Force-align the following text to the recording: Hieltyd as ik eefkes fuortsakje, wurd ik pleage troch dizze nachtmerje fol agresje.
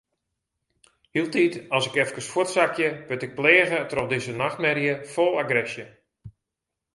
Hieltyd 1.15 1.57
as 1.79 1.87
ik 1.89 1.95
eefkes 1.99 2.29
fuortsakje, 2.33 2.89
wurd 3.07 3.23
ik 3.27 3.35
pleage 3.39 3.79
troch 3.91 4.09
dizze 4.11 4.33
nachtmerje 4.41 4.93
fol 5.13 5.31
agresje. 5.43 5.85